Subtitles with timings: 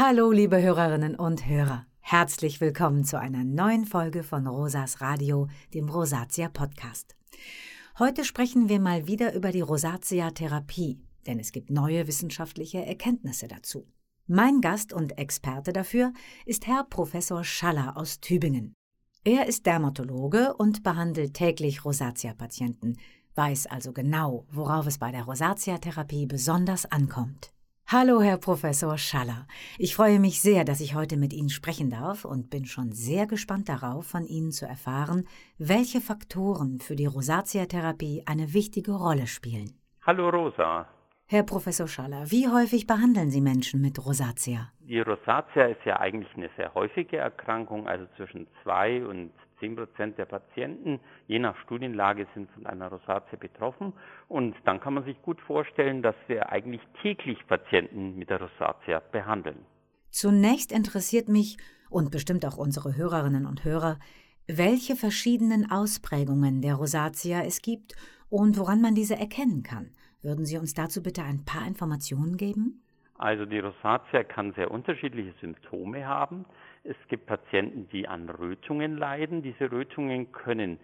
[0.00, 1.84] Hallo, liebe Hörerinnen und Hörer.
[1.98, 7.16] Herzlich willkommen zu einer neuen Folge von Rosas Radio, dem Rosatia Podcast.
[7.98, 13.88] Heute sprechen wir mal wieder über die Rosatia-Therapie, denn es gibt neue wissenschaftliche Erkenntnisse dazu.
[14.28, 16.12] Mein Gast und Experte dafür
[16.46, 18.74] ist Herr Professor Schaller aus Tübingen.
[19.24, 22.98] Er ist Dermatologe und behandelt täglich Rosatia-Patienten,
[23.34, 27.50] weiß also genau, worauf es bei der Rosatia-Therapie besonders ankommt.
[27.90, 29.46] Hallo, Herr Professor Schaller.
[29.78, 33.26] Ich freue mich sehr, dass ich heute mit Ihnen sprechen darf und bin schon sehr
[33.26, 39.72] gespannt darauf, von Ihnen zu erfahren, welche Faktoren für die Rosatia-Therapie eine wichtige Rolle spielen.
[40.02, 40.86] Hallo, Rosa.
[41.28, 44.70] Herr Professor Schaller, wie häufig behandeln Sie Menschen mit Rosatia?
[44.80, 50.18] Die Rosatia ist ja eigentlich eine sehr häufige Erkrankung, also zwischen zwei und 10 Prozent
[50.18, 53.92] der Patienten, je nach Studienlage, sind von einer Rosatia betroffen.
[54.28, 59.00] Und dann kann man sich gut vorstellen, dass wir eigentlich täglich Patienten mit der Rosatia
[59.12, 59.58] behandeln.
[60.10, 61.58] Zunächst interessiert mich
[61.90, 63.98] und bestimmt auch unsere Hörerinnen und Hörer,
[64.46, 67.94] welche verschiedenen Ausprägungen der Rosatia es gibt
[68.30, 69.90] und woran man diese erkennen kann.
[70.22, 72.82] Würden Sie uns dazu bitte ein paar Informationen geben?
[73.18, 76.44] Also die Rosatia kann sehr unterschiedliche Symptome haben.
[76.84, 79.42] Es gibt Patienten, die an Rötungen leiden.
[79.42, 80.78] Diese Rötungen können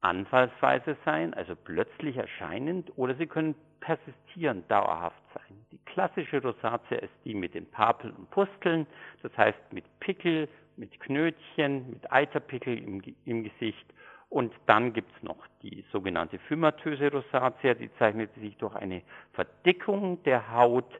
[0.00, 5.56] anfallsweise sein, also plötzlich erscheinend, oder sie können persistierend dauerhaft sein.
[5.72, 8.86] Die klassische Rosatia ist die mit den Papeln und Pusteln,
[9.22, 13.86] das heißt mit Pickel, mit Knötchen, mit Eiterpickel im, im Gesicht.
[14.28, 20.22] Und dann gibt es noch die sogenannte phymatöse Rosatia, die zeichnet sich durch eine Verdickung
[20.24, 20.92] der Haut,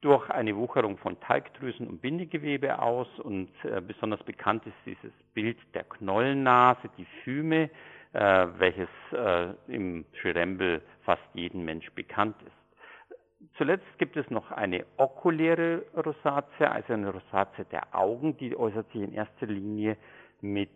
[0.00, 5.58] durch eine Wucherung von Talgdrüsen und Bindegewebe aus und äh, besonders bekannt ist dieses Bild
[5.74, 7.70] der Knollennase, die Phyme,
[8.12, 13.48] äh, welches äh, im Schrembel fast jedem Mensch bekannt ist.
[13.56, 19.02] Zuletzt gibt es noch eine okuläre Rosatia, also eine Rosatia der Augen, die äußert sich
[19.02, 19.96] in erster Linie
[20.40, 20.70] mit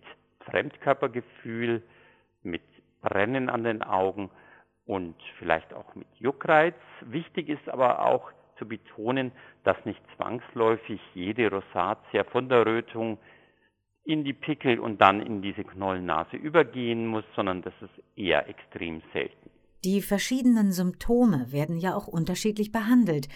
[0.51, 1.83] Fremdkörpergefühl,
[2.43, 2.63] mit
[3.03, 4.31] Brennen an den Augen
[4.87, 6.75] und vielleicht auch mit Juckreiz.
[7.03, 9.33] Wichtig ist aber auch zu betonen,
[9.65, 13.19] dass nicht zwangsläufig jede Rosatia von der Rötung
[14.05, 19.03] in die Pickel und dann in diese Knollennase übergehen muss, sondern das ist eher extrem
[19.13, 19.51] selten.
[19.85, 23.29] Die verschiedenen Symptome werden ja auch unterschiedlich behandelt.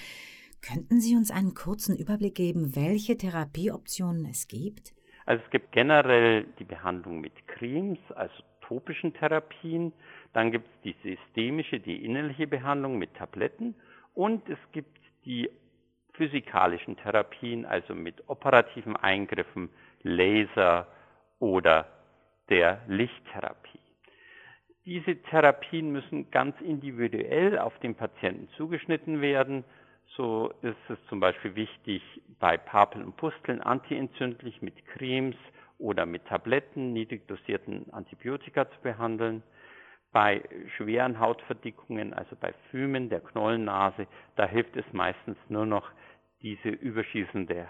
[0.63, 4.95] Könnten Sie uns einen kurzen Überblick geben, welche Therapieoptionen es gibt?
[5.27, 9.93] Also es gibt generell die Behandlung mit Cremes, also topischen Therapien.
[10.33, 13.75] Dann gibt es die systemische, die innerliche Behandlung mit Tabletten.
[14.15, 15.51] Und es gibt die
[16.15, 19.69] physikalischen Therapien, also mit operativen Eingriffen,
[20.03, 20.87] Laser
[21.39, 21.87] oder
[22.49, 23.81] der Lichttherapie.
[24.87, 29.65] Diese Therapien müssen ganz individuell auf den Patienten zugeschnitten werden.
[30.17, 32.03] So ist es zum Beispiel wichtig,
[32.39, 35.35] bei Papeln und Pusteln antientzündlich mit Cremes
[35.79, 39.43] oder mit Tabletten, niedrig dosierten Antibiotika zu behandeln.
[40.17, 40.43] Bei
[40.79, 44.07] schweren Hautverdickungen, also bei Fümen der Knollennase,
[44.37, 45.91] da hilft es meistens nur noch,
[46.41, 47.69] diese überschießende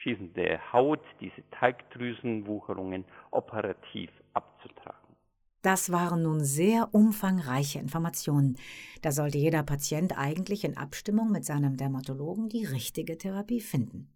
[0.00, 5.16] schießende Haut, diese Teigdrüsenwucherungen operativ abzutragen.
[5.62, 8.56] Das waren nun sehr umfangreiche Informationen.
[9.02, 14.12] Da sollte jeder Patient eigentlich in Abstimmung mit seinem Dermatologen die richtige Therapie finden.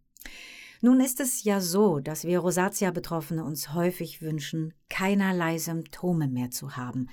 [0.80, 6.76] Nun ist es ja so, dass wir Rosatia-Betroffene uns häufig wünschen, keinerlei Symptome mehr zu
[6.76, 7.08] haben.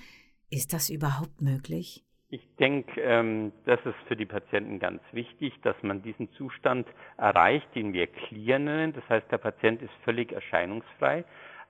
[0.52, 2.04] Ist das überhaupt möglich?
[2.28, 6.86] Ich denke, ähm, das ist für die Patienten ganz wichtig, dass man diesen Zustand
[7.16, 8.92] erreicht, den wir Clear nennen.
[8.92, 11.24] Das heißt, der Patient ist völlig erscheinungsfrei.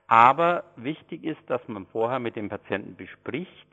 [0.07, 3.67] Aber wichtig ist, dass man vorher mit dem Patienten bespricht,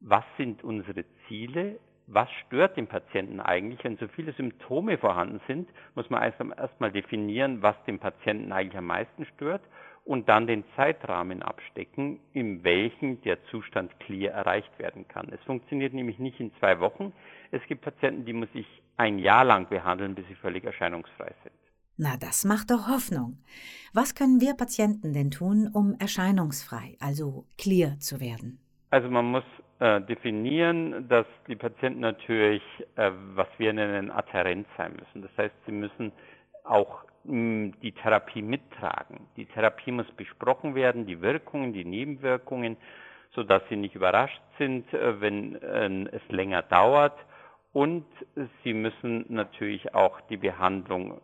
[0.00, 3.82] was sind unsere Ziele, was stört den Patienten eigentlich.
[3.84, 8.86] Wenn so viele Symptome vorhanden sind, muss man erstmal definieren, was den Patienten eigentlich am
[8.86, 9.62] meisten stört
[10.06, 15.28] und dann den Zeitrahmen abstecken, in welchem der Zustand clear erreicht werden kann.
[15.32, 17.12] Es funktioniert nämlich nicht in zwei Wochen.
[17.50, 18.66] Es gibt Patienten, die muss ich
[18.96, 21.54] ein Jahr lang behandeln, bis sie völlig erscheinungsfrei sind.
[21.98, 23.38] Na, das macht doch Hoffnung.
[23.92, 28.60] Was können wir Patienten denn tun, um erscheinungsfrei, also clear zu werden?
[28.90, 29.44] Also man muss
[29.80, 32.62] äh, definieren, dass die Patienten natürlich,
[32.94, 35.22] äh, was wir nennen, adherent sein müssen.
[35.22, 36.12] Das heißt, sie müssen
[36.64, 39.26] auch die Therapie mittragen.
[39.36, 42.76] Die Therapie muss besprochen werden, die Wirkungen, die Nebenwirkungen,
[43.32, 47.18] so dass sie nicht überrascht sind, äh, wenn äh, es länger dauert.
[47.72, 48.06] Und
[48.64, 51.20] sie müssen natürlich auch die Behandlung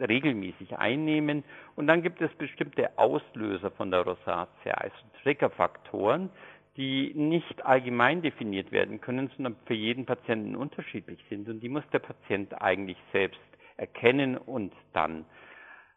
[0.00, 1.44] regelmäßig einnehmen.
[1.76, 6.30] Und dann gibt es bestimmte Auslöser von der Rosatia, also Triggerfaktoren,
[6.76, 11.48] die nicht allgemein definiert werden können, sondern für jeden Patienten unterschiedlich sind.
[11.48, 13.40] Und die muss der Patient eigentlich selbst
[13.76, 15.24] erkennen und dann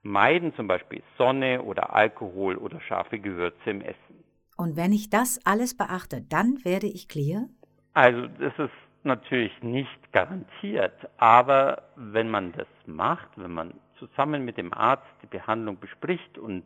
[0.02, 4.24] meiden, zum Beispiel Sonne oder Alkohol oder scharfe Gewürze im Essen.
[4.58, 7.48] Und wenn ich das alles beachte, dann werde ich clear?
[7.94, 8.74] Also das ist
[9.04, 15.28] natürlich nicht garantiert, aber wenn man das macht, wenn man zusammen mit dem Arzt die
[15.28, 16.66] Behandlung bespricht und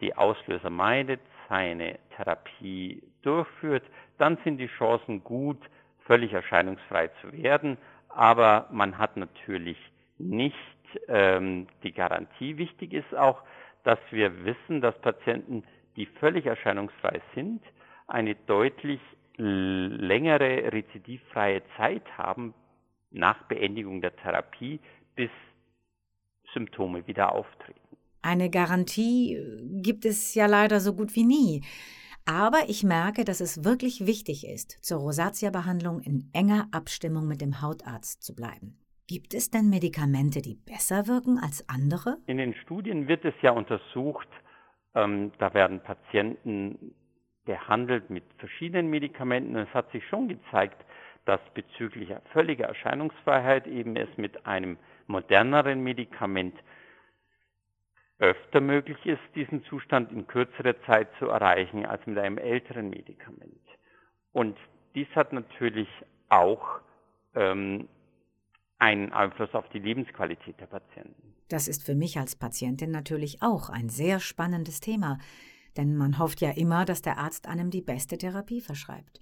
[0.00, 3.84] die Auslöser meidet, seine Therapie durchführt,
[4.18, 5.58] dann sind die Chancen gut,
[6.06, 7.78] völlig erscheinungsfrei zu werden.
[8.08, 9.78] Aber man hat natürlich
[10.18, 10.54] nicht
[11.08, 12.56] ähm, die Garantie.
[12.56, 13.42] Wichtig ist auch,
[13.84, 15.64] dass wir wissen, dass Patienten,
[15.96, 17.62] die völlig erscheinungsfrei sind,
[18.06, 19.00] eine deutlich
[19.36, 22.54] längere rezidivfreie Zeit haben
[23.10, 24.80] nach Beendigung der Therapie,
[25.14, 25.30] bis
[26.52, 27.78] Symptome wieder auftreten.
[28.22, 31.62] Eine Garantie äh, gibt es ja leider so gut wie nie.
[32.24, 37.62] Aber ich merke, dass es wirklich wichtig ist, zur Rosatia-Behandlung in enger Abstimmung mit dem
[37.62, 38.76] Hautarzt zu bleiben.
[39.08, 42.18] Gibt es denn Medikamente, die besser wirken als andere?
[42.26, 44.28] In den Studien wird es ja untersucht,
[44.94, 46.94] ähm, da werden Patienten
[47.46, 49.56] behandelt mit verschiedenen Medikamenten.
[49.56, 50.84] Es hat sich schon gezeigt,
[51.24, 54.76] dass bezüglich völliger Erscheinungsfreiheit eben es mit einem
[55.06, 56.54] moderneren Medikament
[58.18, 63.64] öfter möglich ist, diesen Zustand in kürzerer Zeit zu erreichen als mit einem älteren Medikament.
[64.32, 64.58] Und
[64.94, 65.88] dies hat natürlich
[66.28, 66.80] auch
[67.34, 67.88] ähm,
[68.78, 71.34] einen Einfluss auf die Lebensqualität der Patienten.
[71.48, 75.18] Das ist für mich als Patientin natürlich auch ein sehr spannendes Thema,
[75.76, 79.20] denn man hofft ja immer, dass der Arzt einem die beste Therapie verschreibt.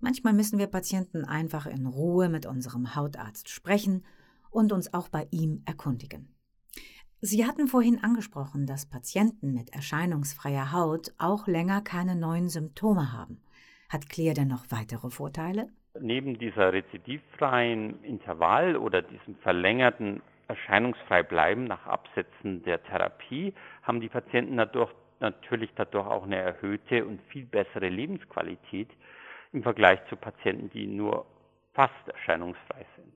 [0.00, 4.04] Manchmal müssen wir Patienten einfach in Ruhe mit unserem Hautarzt sprechen
[4.50, 6.34] und uns auch bei ihm erkundigen.
[7.20, 13.42] Sie hatten vorhin angesprochen, dass Patienten mit erscheinungsfreier Haut auch länger keine neuen Symptome haben.
[13.88, 15.68] Hat Clear denn noch weitere Vorteile?
[16.00, 23.52] Neben dieser rezidivfreien Intervall oder diesem verlängerten erscheinungsfrei bleiben nach Absetzen der Therapie,
[23.82, 28.88] haben die Patienten dadurch, natürlich dadurch auch eine erhöhte und viel bessere Lebensqualität
[29.52, 31.26] im Vergleich zu Patienten, die nur
[31.74, 33.12] fast erscheinungsfrei sind.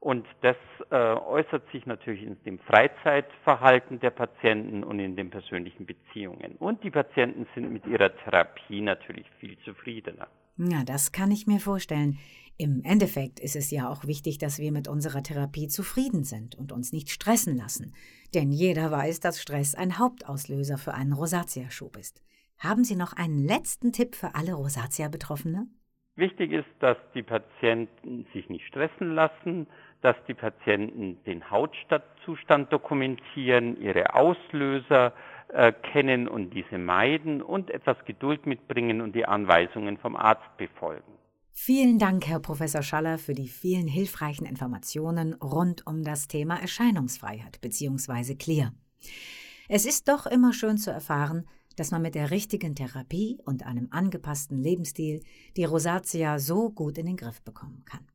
[0.00, 0.56] Und das
[0.90, 6.56] äh, äußert sich natürlich in dem Freizeitverhalten der Patienten und in den persönlichen Beziehungen.
[6.58, 10.28] Und die Patienten sind mit ihrer Therapie natürlich viel zufriedener.
[10.62, 12.18] Ja, das kann ich mir vorstellen.
[12.58, 16.70] Im Endeffekt ist es ja auch wichtig, dass wir mit unserer Therapie zufrieden sind und
[16.70, 17.94] uns nicht stressen lassen.
[18.34, 22.22] Denn jeder weiß, dass Stress ein Hauptauslöser für einen Rosatia-Schub ist.
[22.58, 25.66] Haben Sie noch einen letzten Tipp für alle Rosatia-Betroffene?
[26.16, 27.24] Wichtig ist, dass die
[28.34, 29.66] sich nicht stressen lassen,
[30.02, 35.14] dass die Patienten den Hautzustand dokumentieren, ihre Auslöser
[35.92, 41.12] kennen und diese meiden und etwas Geduld mitbringen und die Anweisungen vom Arzt befolgen.
[41.52, 47.60] Vielen Dank, Herr Professor Schaller, für die vielen hilfreichen Informationen rund um das Thema Erscheinungsfreiheit
[47.60, 48.34] bzw.
[48.36, 48.72] Clear.
[49.68, 53.88] Es ist doch immer schön zu erfahren, dass man mit der richtigen Therapie und einem
[53.90, 55.22] angepassten Lebensstil
[55.56, 58.06] die Rosatia so gut in den Griff bekommen kann.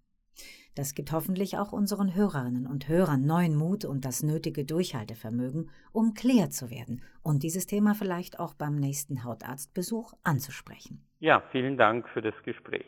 [0.75, 6.13] Das gibt hoffentlich auch unseren Hörerinnen und Hörern neuen Mut und das nötige Durchhaltevermögen, um
[6.13, 11.01] klar zu werden und dieses Thema vielleicht auch beim nächsten Hautarztbesuch anzusprechen.
[11.19, 12.86] Ja, vielen Dank für das Gespräch.